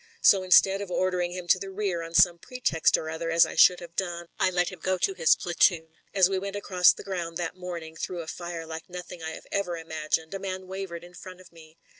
[0.23, 3.45] So instead of order ing him to the rear on some pretext or other as
[3.45, 5.89] I should have done, I let him go to his platoon.
[6.11, 9.45] "As we went across the ground that morning through a fire like nothing I had
[9.51, 11.77] ever imagined, a man wavered in front of me.